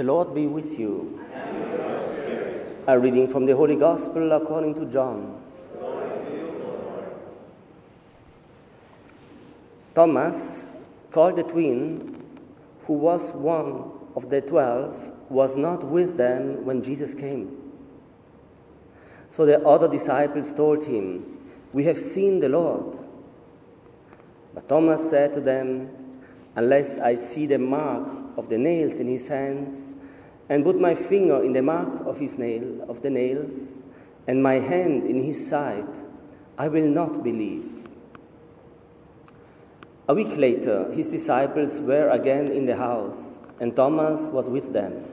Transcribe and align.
The 0.00 0.06
Lord 0.06 0.34
be 0.34 0.46
with 0.46 0.78
you. 0.78 1.20
A 2.86 2.98
reading 2.98 3.28
from 3.28 3.44
the 3.44 3.54
Holy 3.54 3.76
Gospel 3.76 4.32
according 4.32 4.74
to 4.76 4.86
John. 4.86 5.38
Thomas, 9.94 10.64
called 11.10 11.36
the 11.36 11.42
twin, 11.42 12.18
who 12.86 12.94
was 12.94 13.32
one 13.32 13.92
of 14.16 14.30
the 14.30 14.40
twelve, 14.40 15.12
was 15.28 15.54
not 15.54 15.84
with 15.84 16.16
them 16.16 16.64
when 16.64 16.82
Jesus 16.82 17.12
came. 17.12 17.58
So 19.30 19.44
the 19.44 19.60
other 19.68 19.86
disciples 19.86 20.54
told 20.54 20.82
him, 20.82 21.38
We 21.74 21.84
have 21.84 21.98
seen 21.98 22.40
the 22.40 22.48
Lord. 22.48 23.04
But 24.54 24.66
Thomas 24.66 25.10
said 25.10 25.34
to 25.34 25.42
them, 25.42 25.90
Unless 26.56 26.96
I 26.96 27.16
see 27.16 27.44
the 27.44 27.58
mark 27.58 28.19
of 28.36 28.48
the 28.48 28.58
nails 28.58 28.98
in 28.98 29.06
his 29.06 29.28
hands, 29.28 29.94
and 30.48 30.64
put 30.64 30.80
my 30.80 30.94
finger 30.94 31.42
in 31.42 31.52
the 31.52 31.62
mark 31.62 32.06
of 32.06 32.18
his 32.18 32.38
nail 32.38 32.84
of 32.88 33.02
the 33.02 33.10
nails, 33.10 33.78
and 34.26 34.42
my 34.42 34.54
hand 34.54 35.04
in 35.04 35.22
his 35.22 35.48
side, 35.48 35.88
I 36.58 36.68
will 36.68 36.88
not 36.88 37.22
believe. 37.22 37.80
A 40.08 40.14
week 40.14 40.36
later, 40.36 40.90
his 40.92 41.08
disciples 41.08 41.80
were 41.80 42.08
again 42.10 42.48
in 42.48 42.66
the 42.66 42.76
house, 42.76 43.38
and 43.60 43.76
Thomas 43.76 44.30
was 44.30 44.50
with 44.50 44.72
them. 44.72 45.04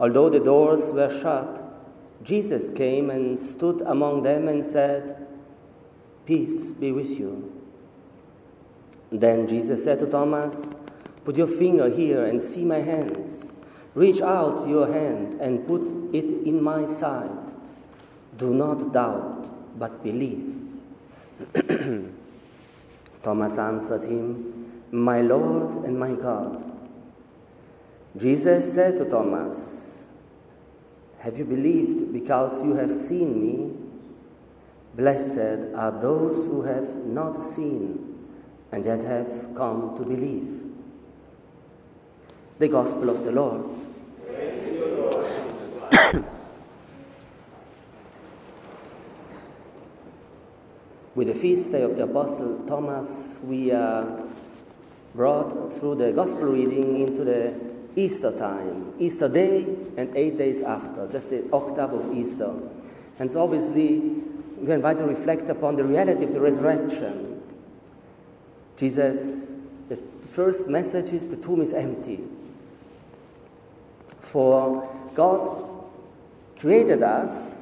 Although 0.00 0.30
the 0.30 0.40
doors 0.40 0.90
were 0.92 1.10
shut, 1.10 1.62
Jesus 2.22 2.70
came 2.70 3.10
and 3.10 3.38
stood 3.38 3.82
among 3.82 4.22
them 4.22 4.48
and 4.48 4.64
said, 4.64 5.26
Peace 6.24 6.72
be 6.72 6.92
with 6.92 7.10
you. 7.18 7.52
Then 9.12 9.46
Jesus 9.46 9.84
said 9.84 9.98
to 9.98 10.06
Thomas, 10.06 10.74
Put 11.24 11.36
your 11.36 11.46
finger 11.46 11.88
here 11.88 12.26
and 12.26 12.40
see 12.40 12.64
my 12.64 12.80
hands. 12.80 13.52
Reach 13.94 14.20
out 14.20 14.68
your 14.68 14.86
hand 14.92 15.34
and 15.40 15.66
put 15.66 15.82
it 16.12 16.46
in 16.46 16.62
my 16.62 16.84
side. 16.84 17.30
Do 18.36 18.52
not 18.52 18.92
doubt, 18.92 19.78
but 19.78 20.02
believe. 20.02 20.54
Thomas 23.22 23.58
answered 23.58 24.02
him, 24.04 24.70
My 24.90 25.22
Lord 25.22 25.84
and 25.84 25.98
my 25.98 26.12
God. 26.12 26.62
Jesus 28.16 28.72
said 28.74 28.96
to 28.98 29.04
Thomas, 29.06 30.06
Have 31.20 31.38
you 31.38 31.44
believed 31.44 32.12
because 32.12 32.62
you 32.62 32.74
have 32.74 32.92
seen 32.92 33.40
me? 33.40 33.72
Blessed 34.94 35.74
are 35.74 35.90
those 36.00 36.46
who 36.46 36.62
have 36.62 36.96
not 37.06 37.42
seen 37.42 38.28
and 38.70 38.84
yet 38.84 39.02
have 39.02 39.54
come 39.54 39.96
to 39.96 40.04
believe. 40.04 40.73
The 42.56 42.68
Gospel 42.68 43.10
of 43.10 43.24
the 43.24 43.32
Lord. 43.32 43.64
With 51.16 51.26
the 51.26 51.34
feast 51.34 51.72
day 51.72 51.82
of 51.82 51.96
the 51.96 52.04
Apostle 52.04 52.60
Thomas, 52.68 53.38
we 53.42 53.72
are 53.72 54.22
brought 55.16 55.72
through 55.80 55.96
the 55.96 56.12
Gospel 56.12 56.44
reading 56.44 57.00
into 57.00 57.24
the 57.24 57.54
Easter 57.96 58.30
time, 58.30 58.94
Easter 59.00 59.28
day 59.28 59.66
and 59.96 60.16
eight 60.16 60.38
days 60.38 60.62
after, 60.62 61.08
just 61.10 61.30
the 61.30 61.44
octave 61.52 61.92
of 61.92 62.16
Easter. 62.16 62.54
And 63.18 63.32
so 63.32 63.42
obviously, 63.42 63.98
we 64.58 64.70
are 64.70 64.76
invited 64.76 65.00
to 65.00 65.08
reflect 65.08 65.50
upon 65.50 65.74
the 65.74 65.82
reality 65.82 66.22
of 66.22 66.32
the 66.32 66.40
resurrection. 66.40 67.42
Jesus, 68.76 69.48
the 69.88 69.98
first 70.28 70.68
message 70.68 71.12
is 71.12 71.26
the 71.26 71.36
tomb 71.36 71.60
is 71.60 71.74
empty. 71.74 72.20
For 74.34 74.90
God 75.14 75.64
created 76.58 77.04
us, 77.04 77.56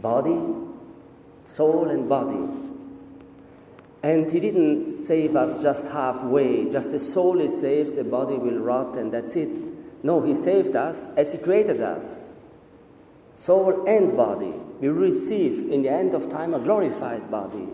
body, 0.00 0.40
soul, 1.44 1.90
and 1.90 2.08
body. 2.08 2.46
And 4.04 4.30
He 4.30 4.38
didn't 4.38 4.88
save 4.88 5.34
us 5.34 5.60
just 5.60 5.88
halfway, 5.88 6.70
just 6.70 6.92
the 6.92 7.00
soul 7.00 7.40
is 7.40 7.58
saved, 7.60 7.96
the 7.96 8.04
body 8.04 8.36
will 8.36 8.60
rot, 8.60 8.96
and 8.96 9.12
that's 9.12 9.34
it. 9.34 9.48
No, 10.04 10.22
He 10.22 10.36
saved 10.36 10.76
us 10.76 11.08
as 11.16 11.32
He 11.32 11.38
created 11.38 11.80
us. 11.80 12.06
Soul 13.34 13.88
and 13.88 14.16
body. 14.16 14.54
We 14.78 14.86
receive 14.86 15.68
in 15.72 15.82
the 15.82 15.90
end 15.90 16.14
of 16.14 16.30
time 16.30 16.54
a 16.54 16.60
glorified 16.60 17.28
body. 17.28 17.66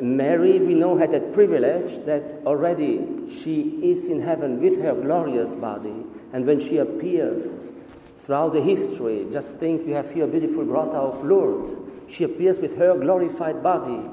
Mary, 0.00 0.58
we 0.58 0.74
know, 0.74 0.96
had 0.96 1.10
that 1.12 1.32
privilege 1.32 1.98
that 2.04 2.42
already 2.44 3.28
she 3.30 3.78
is 3.82 4.08
in 4.08 4.20
heaven 4.20 4.60
with 4.60 4.80
her 4.82 4.94
glorious 4.94 5.54
body. 5.54 6.04
And 6.32 6.46
when 6.46 6.60
she 6.60 6.78
appears 6.78 7.72
throughout 8.18 8.52
the 8.52 8.60
history, 8.60 9.26
just 9.32 9.56
think 9.56 9.86
you 9.86 9.94
have 9.94 10.12
here 10.12 10.24
a 10.24 10.28
beautiful 10.28 10.64
grotto 10.64 11.12
of 11.12 11.24
Lourdes. 11.24 11.76
She 12.08 12.24
appears 12.24 12.58
with 12.58 12.76
her 12.76 12.96
glorified 12.98 13.62
body. 13.62 14.08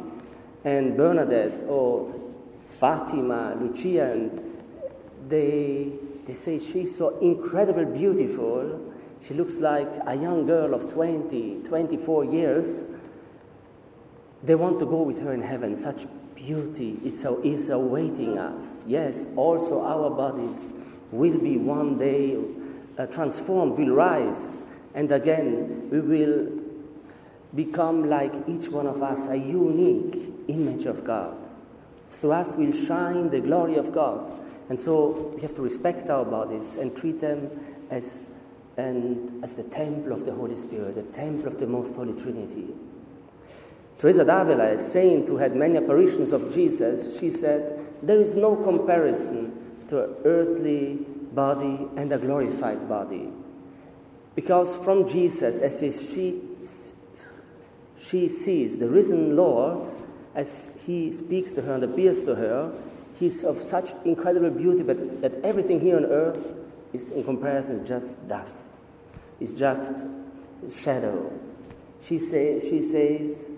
And 0.64 0.96
Bernadette 0.96 1.64
or 1.68 2.14
Fatima, 2.80 3.58
Lucia, 3.60 4.14
and 4.14 4.64
they, 5.28 5.92
they 6.26 6.34
say 6.34 6.60
she's 6.60 6.96
so 6.96 7.18
incredibly 7.20 7.86
beautiful. 7.86 8.94
She 9.20 9.34
looks 9.34 9.56
like 9.56 9.90
a 10.08 10.16
young 10.16 10.46
girl 10.46 10.74
of 10.74 10.92
20, 10.92 11.64
24 11.64 12.26
years 12.26 12.90
they 14.44 14.56
want 14.56 14.80
to 14.80 14.86
go 14.86 15.02
with 15.02 15.20
her 15.22 15.34
in 15.34 15.42
heaven. 15.42 15.78
Such 15.78 16.06
beauty 16.36 17.00
it's, 17.04 17.26
is 17.44 17.70
awaiting 17.70 18.38
us. 18.38 18.84
Yes, 18.86 19.28
also 19.36 19.81
our 19.81 20.09
bodies 20.09 20.59
will 21.12 21.38
be 21.38 21.58
one 21.58 21.98
day 21.98 22.38
uh, 22.98 23.06
transformed, 23.08 23.78
will 23.78 23.96
rise, 23.96 24.66
and 24.94 25.12
again 25.12 25.90
we 25.90 26.00
will 26.00 26.64
become 27.56 28.09
like 28.09 28.34
each 28.48 28.68
one 28.68 28.88
of 28.88 29.02
us, 29.02 29.28
a 29.28 29.36
unique 29.36 30.34
image 30.48 30.86
of 30.86 31.04
God. 31.04 31.38
Through 32.10 32.34
us 32.34 32.56
will 32.56 32.72
shine 32.72 33.30
the 33.30 33.40
glory 33.40 33.75
of 33.75 33.92
God. 33.92 34.31
And 34.70 34.80
so 34.80 35.31
we 35.36 35.42
have 35.42 35.56
to 35.56 35.62
respect 35.62 36.10
our 36.10 36.25
bodies 36.25 36.75
and 36.75 36.96
treat 36.96 37.20
them 37.20 37.50
as, 37.90 38.30
and, 38.78 39.44
as 39.44 39.56
the 39.56 39.64
temple 39.64 40.14
of 40.14 40.25
the 40.25 40.31
Holy 40.31 40.56
Spirit, 40.56 40.96
the 40.96 41.04
temple 41.04 41.48
of 41.48 41.60
the 41.60 41.68
Most 41.68 41.96
Holy 41.96 42.14
Trinity. 42.14 42.74
Teresa 43.98 44.26
d'Avila, 44.26 44.74
a 44.74 44.80
saint 44.80 45.28
who 45.28 45.38
had 45.38 45.56
many 45.56 45.78
apparitions 45.78 46.31
of 46.31 46.54
Jesus, 46.54 47.20
she 47.20 47.30
said, 47.30 47.80
There 48.02 48.20
is 48.20 48.36
no 48.36 48.56
comparison 48.56 49.86
to 49.88 50.04
an 50.04 50.16
earthly 50.26 50.96
body 51.34 51.88
and 51.96 52.12
a 52.12 52.18
glorified 52.18 52.88
body. 52.90 53.30
Because 54.36 54.76
from 54.78 55.08
Jesus, 55.08 55.59
as 55.59 55.80
she, 55.80 56.42
she 58.00 58.28
sees 58.28 58.78
the 58.78 58.90
risen 58.90 59.36
Lord, 59.36 59.90
as 60.36 60.68
he 60.86 61.12
speaks 61.12 61.52
to 61.52 61.62
her 61.62 61.75
and 61.75 61.84
appears 61.84 62.24
to 62.24 62.36
her, 62.36 62.74
he's 63.20 63.44
of 63.44 63.62
such 63.62 63.94
incredible 64.06 64.50
beauty, 64.50 64.81
but 64.84 65.22
that 65.22 65.34
everything 65.44 65.80
here 65.80 65.98
on 65.98 66.06
earth 66.06 66.44
is, 66.94 67.12
in 67.12 67.24
comparison, 67.24 67.86
just 67.86 68.28
dust. 68.28 68.66
It's 69.40 69.52
just 69.52 69.94
shadow. 70.72 71.31
She, 72.02 72.18
say, 72.18 72.60
she 72.60 72.81
says, 72.81 73.52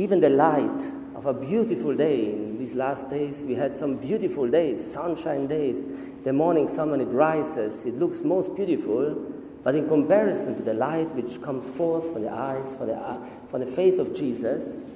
even 0.00 0.18
the 0.18 0.30
light 0.30 0.92
of 1.14 1.26
a 1.26 1.34
beautiful 1.34 1.94
day. 1.94 2.32
In 2.32 2.58
these 2.58 2.74
last 2.74 3.10
days, 3.10 3.44
we 3.44 3.54
had 3.54 3.76
some 3.76 3.96
beautiful 3.96 4.48
days, 4.48 4.82
sunshine 4.82 5.46
days. 5.46 5.86
The 6.24 6.32
morning 6.32 6.68
sun 6.68 6.92
when 6.92 7.02
it 7.02 7.08
rises, 7.08 7.84
it 7.84 7.98
looks 7.98 8.22
most 8.22 8.56
beautiful. 8.56 9.14
But 9.62 9.74
in 9.74 9.86
comparison 9.88 10.56
to 10.56 10.62
the 10.62 10.72
light 10.72 11.14
which 11.14 11.42
comes 11.42 11.68
forth 11.76 12.10
from 12.14 12.22
the 12.22 12.32
eyes, 12.32 12.74
from 12.76 12.86
the, 12.86 12.94
uh, 12.94 13.18
from 13.50 13.60
the 13.60 13.66
face 13.66 13.98
of 13.98 14.14
Jesus, 14.14 14.86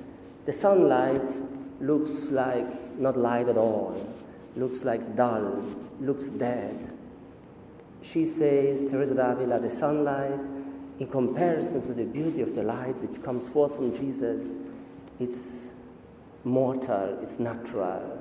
the 0.47 0.55
sunlight 0.55 1.35
looks 1.83 2.31
like 2.31 2.99
not 2.99 3.19
light 3.19 3.51
at 3.51 3.59
all, 3.59 4.11
looks 4.57 4.85
like 4.85 5.17
dull, 5.17 5.63
looks 6.01 6.25
dead. 6.29 6.91
She 8.01 8.25
says, 8.25 8.91
Teresa 8.91 9.15
d'Avila, 9.15 9.61
the 9.61 9.69
sunlight, 9.69 10.41
in 10.99 11.09
comparison 11.09 11.87
to 11.89 11.93
the 11.93 12.05
beauty 12.05 12.41
of 12.41 12.55
the 12.55 12.63
light 12.63 12.97
which 13.03 13.23
comes 13.23 13.47
forth 13.47 13.77
from 13.77 13.95
Jesus, 13.95 14.49
it's 15.21 15.71
mortal, 16.45 17.19
it's 17.23 17.39
natural. 17.39 18.19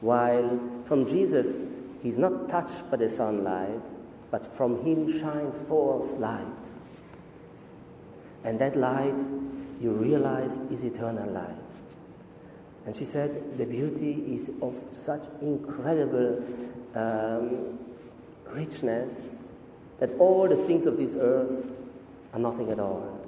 While 0.00 0.60
from 0.84 1.06
Jesus, 1.06 1.68
he's 2.02 2.18
not 2.18 2.48
touched 2.48 2.90
by 2.90 2.96
the 2.96 3.08
sunlight, 3.08 3.82
but 4.30 4.46
from 4.56 4.84
him 4.84 5.20
shines 5.20 5.60
forth 5.62 6.18
light. 6.18 6.44
And 8.44 8.58
that 8.60 8.76
light, 8.76 9.18
you 9.80 9.90
realize, 9.92 10.58
is 10.70 10.84
eternal 10.84 11.28
light. 11.30 11.56
And 12.86 12.96
she 12.96 13.04
said, 13.04 13.58
the 13.58 13.66
beauty 13.66 14.12
is 14.34 14.50
of 14.62 14.74
such 14.92 15.24
incredible 15.42 16.42
um, 16.94 17.78
richness 18.46 19.42
that 19.98 20.12
all 20.18 20.48
the 20.48 20.56
things 20.56 20.86
of 20.86 20.96
this 20.96 21.16
earth 21.18 21.70
are 22.32 22.38
nothing 22.38 22.70
at 22.70 22.78
all. 22.78 23.18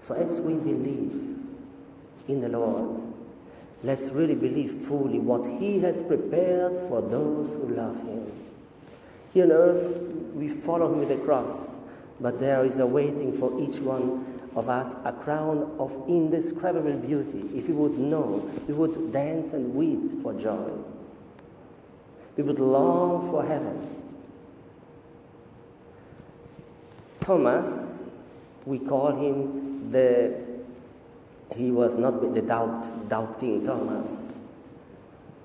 So 0.00 0.14
as 0.14 0.40
we 0.40 0.54
believe, 0.54 1.36
in 2.28 2.40
the 2.40 2.48
Lord. 2.48 3.00
Let's 3.82 4.08
really 4.08 4.34
believe 4.34 4.86
fully 4.86 5.18
what 5.18 5.46
He 5.46 5.78
has 5.80 6.00
prepared 6.02 6.72
for 6.88 7.02
those 7.02 7.48
who 7.48 7.74
love 7.74 7.96
Him. 7.96 8.32
Here 9.32 9.44
on 9.44 9.52
earth, 9.52 9.96
we 10.34 10.48
follow 10.48 10.92
him 10.92 11.00
with 11.00 11.08
the 11.08 11.16
cross, 11.18 11.70
but 12.20 12.40
there 12.40 12.64
is 12.64 12.78
a 12.78 12.86
waiting 12.86 13.36
for 13.36 13.60
each 13.60 13.80
one 13.80 14.24
of 14.56 14.70
us 14.70 14.96
a 15.04 15.12
crown 15.12 15.76
of 15.78 15.92
indescribable 16.08 16.96
beauty. 16.96 17.44
If 17.54 17.68
we 17.68 17.74
would 17.74 17.98
know, 17.98 18.50
we 18.66 18.72
would 18.72 19.12
dance 19.12 19.52
and 19.52 19.74
weep 19.74 20.22
for 20.22 20.32
joy. 20.32 20.70
We 22.36 22.42
would 22.42 22.58
long 22.58 23.30
for 23.30 23.44
heaven. 23.44 23.94
Thomas, 27.20 28.00
we 28.64 28.78
call 28.78 29.14
him 29.14 29.90
the, 29.90 30.45
he 31.56 31.70
was 31.70 31.96
not 31.96 32.34
the 32.34 32.42
doubt, 32.42 33.08
doubting 33.08 33.64
Thomas, 33.64 34.32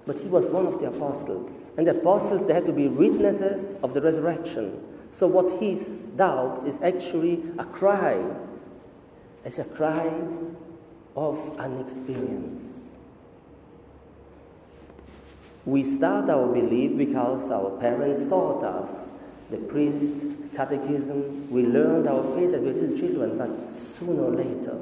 but 0.06 0.18
he 0.18 0.28
was 0.28 0.46
one 0.48 0.66
of 0.66 0.80
the 0.80 0.88
apostles. 0.88 1.72
And 1.78 1.88
the 1.88 1.92
apostles, 1.92 2.46
they 2.46 2.54
had 2.54 2.66
to 2.66 2.74
be 2.74 2.88
witnesses 2.88 3.76
of 3.84 3.94
the 3.94 4.02
resurrection. 4.02 4.84
So 5.12 5.28
what 5.28 5.60
his 5.60 6.08
doubt 6.16 6.64
is 6.68 6.82
actually 6.82 7.44
a 7.58 7.66
cry 7.66 8.24
It's 9.44 9.58
a 9.58 9.64
cry 9.64 10.14
of 11.16 11.60
an 11.60 11.80
experience. 11.80 12.86
We 15.66 15.84
start 15.84 16.30
our 16.30 16.48
belief 16.48 16.96
because 16.98 17.50
our 17.50 17.72
parents 17.80 18.28
taught 18.28 18.64
us. 18.64 19.10
The 19.50 19.58
priest, 19.58 20.14
catechism, 20.56 21.50
we 21.50 21.64
learned 21.64 22.08
our 22.08 22.24
faith 22.36 22.54
as 22.54 22.62
little 22.62 22.96
children, 22.96 23.38
but 23.38 23.70
sooner 23.72 24.26
or 24.26 24.36
later 24.36 24.78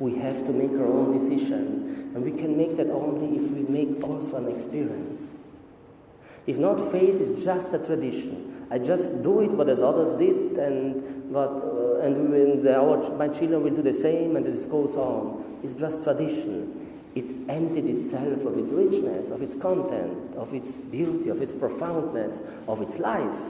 we 0.00 0.16
have 0.16 0.44
to 0.46 0.52
make 0.52 0.72
our 0.72 0.86
own 0.86 1.16
decision. 1.16 2.12
And 2.14 2.24
we 2.24 2.32
can 2.32 2.56
make 2.56 2.76
that 2.76 2.90
only 2.90 3.36
if 3.36 3.50
we 3.50 3.62
make 3.62 4.02
also 4.02 4.36
an 4.36 4.48
experience. 4.48 5.38
If 6.46 6.58
not, 6.58 6.92
faith 6.92 7.20
is 7.20 7.44
just 7.44 7.72
a 7.72 7.78
tradition. 7.78 8.66
I 8.70 8.78
just 8.78 9.22
do 9.22 9.40
it 9.40 9.50
what 9.50 9.68
as 9.68 9.80
others 9.80 10.18
did, 10.18 10.58
and 10.58 11.30
what 11.30 11.48
uh, 11.48 12.00
and 12.00 12.30
when 12.30 12.68
our, 12.68 13.10
my 13.16 13.28
children 13.28 13.62
will 13.62 13.70
do 13.70 13.82
the 13.82 13.94
same, 13.94 14.36
and 14.36 14.44
this 14.44 14.64
goes 14.64 14.96
on. 14.96 15.60
It's 15.62 15.72
just 15.74 16.02
tradition. 16.02 17.00
It 17.14 17.24
emptied 17.48 17.86
itself 17.86 18.44
of 18.44 18.58
its 18.58 18.72
richness, 18.72 19.30
of 19.30 19.40
its 19.42 19.54
content, 19.54 20.34
of 20.36 20.52
its 20.52 20.72
beauty, 20.72 21.28
of 21.28 21.40
its 21.40 21.54
profoundness, 21.54 22.42
of 22.66 22.82
its 22.82 22.98
life. 22.98 23.40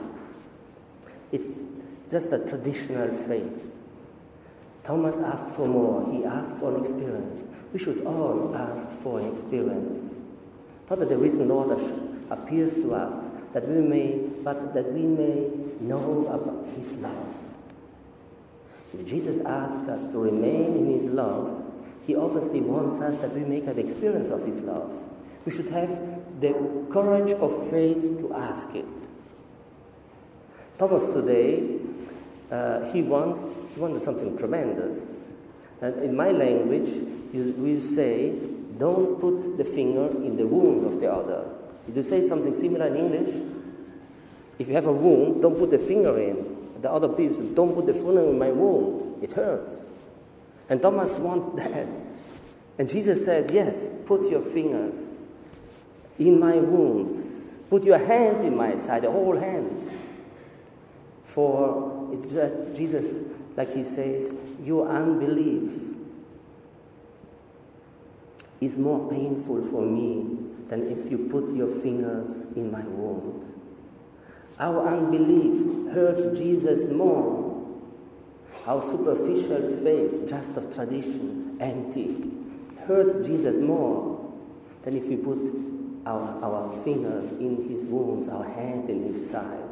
It's 1.31 1.63
just 2.09 2.31
a 2.31 2.39
traditional 2.39 3.11
faith. 3.13 3.71
Thomas 4.85 5.17
asked 5.17 5.49
for 5.49 5.67
more. 5.67 6.05
He 6.11 6.23
asked 6.23 6.55
for 6.57 6.75
an 6.75 6.79
experience. 6.79 7.47
We 7.73 7.79
should 7.79 8.05
all 8.05 8.55
ask 8.55 8.87
for 9.01 9.19
an 9.19 9.33
experience. 9.33 10.21
Not 10.89 10.99
that 10.99 11.09
the 11.09 11.17
risen 11.17 11.49
Lord 11.49 11.71
appears 12.29 12.75
to 12.75 12.93
us 12.93 13.15
that 13.53 13.67
we 13.67 13.81
may, 13.81 14.17
but 14.43 14.75
that 14.75 14.93
we 14.93 15.01
may 15.01 15.49
know 15.79 16.27
about 16.27 16.67
His 16.75 16.95
love. 16.97 17.35
If 18.93 19.07
Jesus 19.07 19.39
asks 19.45 19.89
us 19.89 20.03
to 20.11 20.19
remain 20.19 20.77
in 20.77 20.91
His 20.91 21.05
love, 21.05 21.63
He 22.05 22.15
obviously 22.15 22.61
wants 22.61 22.99
us 23.01 23.17
that 23.17 23.33
we 23.33 23.41
make 23.41 23.65
an 23.65 23.79
experience 23.79 24.29
of 24.29 24.45
His 24.45 24.61
love. 24.61 24.91
We 25.45 25.51
should 25.51 25.69
have 25.69 25.89
the 26.41 26.53
courage 26.91 27.31
of 27.31 27.69
faith 27.71 28.19
to 28.19 28.33
ask 28.35 28.69
it. 28.75 28.85
Thomas 30.77 31.05
today, 31.05 31.79
uh, 32.51 32.91
he 32.91 33.01
wants 33.01 33.55
he 33.73 33.79
wanted 33.79 34.03
something 34.03 34.37
tremendous. 34.37 34.99
And 35.81 36.01
in 36.03 36.15
my 36.15 36.31
language, 36.31 36.89
you 37.33 37.53
will 37.57 37.81
say, 37.81 38.33
don't 38.77 39.19
put 39.19 39.57
the 39.57 39.65
finger 39.65 40.07
in 40.23 40.37
the 40.37 40.47
wound 40.47 40.85
of 40.85 40.99
the 40.99 41.11
other. 41.11 41.45
Did 41.85 41.97
you 41.97 42.03
say 42.03 42.27
something 42.27 42.55
similar 42.55 42.87
in 42.87 42.95
English? 42.95 43.35
If 44.57 44.67
you 44.69 44.73
have 44.73 44.87
a 44.87 44.91
wound, 44.91 45.41
don't 45.41 45.57
put 45.57 45.69
the 45.69 45.79
finger 45.79 46.17
in. 46.17 46.81
The 46.81 46.91
other 46.91 47.09
people 47.09 47.41
don't 47.53 47.73
put 47.73 47.85
the 47.85 47.93
finger 47.93 48.21
in 48.29 48.39
my 48.39 48.51
wound. 48.51 49.23
It 49.23 49.33
hurts. 49.33 49.85
And 50.69 50.81
Thomas 50.81 51.11
wants 51.13 51.57
that. 51.57 51.87
And 52.77 52.89
Jesus 52.89 53.23
said, 53.23 53.51
yes, 53.51 53.87
put 54.05 54.29
your 54.29 54.41
fingers 54.41 54.97
in 56.19 56.39
my 56.39 56.55
wounds. 56.55 57.53
Put 57.69 57.83
your 57.83 57.97
hand 57.97 58.45
in 58.45 58.55
my 58.55 58.75
side, 58.75 59.03
the 59.03 59.11
whole 59.11 59.37
hand. 59.37 59.91
For 61.35 62.09
it's 62.13 62.31
just 62.31 62.77
Jesus, 62.77 63.23
like 63.57 63.73
he 63.73 63.83
says, 63.83 64.33
your 64.63 64.87
unbelief 64.87 65.69
is 68.61 68.79
more 68.79 69.09
painful 69.09 69.67
for 69.69 69.81
me 69.81 70.39
than 70.69 70.89
if 70.89 71.11
you 71.11 71.27
put 71.29 71.53
your 71.53 71.67
fingers 71.81 72.29
in 72.55 72.71
my 72.71 72.83
wound. 72.83 73.51
Our 74.59 74.87
unbelief 74.87 75.93
hurts 75.93 76.39
Jesus 76.39 76.89
more. 76.89 77.43
Our 78.65 78.81
superficial 78.81 79.75
faith, 79.83 80.29
just 80.29 80.55
of 80.55 80.73
tradition, 80.73 81.57
empty, 81.59 82.31
hurts 82.87 83.27
Jesus 83.27 83.57
more 83.57 84.33
than 84.83 84.95
if 84.95 85.03
we 85.03 85.17
put 85.17 85.53
our, 86.05 86.41
our 86.41 86.81
finger 86.83 87.27
in 87.41 87.67
his 87.69 87.85
wounds, 87.87 88.29
our 88.29 88.45
hand 88.45 88.89
in 88.89 89.03
his 89.03 89.29
side. 89.29 89.64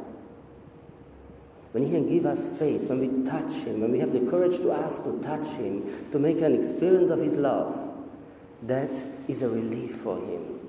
When 1.74 1.82
he 1.82 1.90
can 1.90 2.08
give 2.08 2.24
us 2.24 2.40
faith, 2.58 2.82
when 2.82 3.00
we 3.00 3.28
touch 3.28 3.52
him, 3.64 3.80
when 3.80 3.90
we 3.90 3.98
have 3.98 4.12
the 4.12 4.30
courage 4.30 4.58
to 4.58 4.70
ask 4.70 5.02
to 5.02 5.20
touch 5.22 5.46
him, 5.56 6.06
to 6.12 6.20
make 6.20 6.40
an 6.40 6.54
experience 6.54 7.10
of 7.10 7.18
his 7.18 7.36
love, 7.36 7.76
that 8.62 8.90
is 9.26 9.42
a 9.42 9.48
relief 9.48 9.96
for 9.96 10.16
him. 10.16 10.68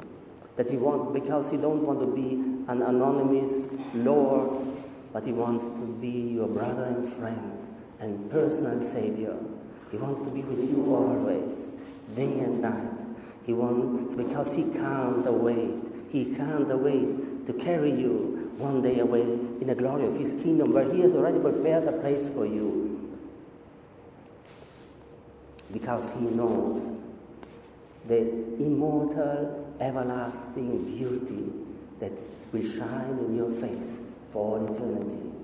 That 0.56 0.70
he 0.70 0.78
wants 0.78 1.14
because 1.14 1.52
he 1.52 1.58
don't 1.58 1.84
want 1.84 2.00
to 2.00 2.08
be 2.08 2.34
an 2.68 2.82
anonymous 2.82 3.72
lord 3.94 4.66
but 5.16 5.26
he 5.26 5.32
wants 5.32 5.64
to 5.64 5.86
be 6.02 6.10
your 6.10 6.48
brother 6.50 6.84
and 6.84 7.08
friend 7.14 7.58
and 8.02 8.30
personal 8.30 8.84
savior. 8.84 9.38
He 9.90 9.96
wants 9.96 10.20
to 10.24 10.30
be 10.30 10.42
with 10.42 10.60
you 10.60 10.94
always 10.94 11.72
day 12.18 12.40
and 12.40 12.62
night 12.62 13.05
he 13.46 13.54
wants 13.54 14.16
because 14.16 14.54
he 14.56 14.64
can't 14.64 15.32
wait 15.32 15.96
he 16.10 16.26
can't 16.36 16.70
wait 16.80 17.46
to 17.46 17.54
carry 17.54 17.92
you 17.92 18.52
one 18.58 18.82
day 18.82 19.00
away 19.00 19.22
in 19.22 19.68
the 19.68 19.76
glory 19.76 20.06
of 20.06 20.18
his 20.18 20.34
kingdom 20.36 20.74
where 20.74 20.92
he 20.94 21.02
has 21.02 21.14
already 21.14 21.40
prepared 21.40 21.84
a 21.86 21.92
place 21.92 22.28
for 22.28 22.46
you 22.46 22.86
because 25.74 26.12
he 26.14 26.22
knows 26.22 27.02
the 28.08 28.20
immortal 28.20 29.76
everlasting 29.82 30.86
beauty 30.86 31.52
that 32.00 32.14
will 32.54 32.64
shine 32.64 33.18
in 33.28 33.36
your 33.36 33.52
face 33.60 34.06
for 34.32 34.58
all 34.58 34.74
eternity. 34.74 35.35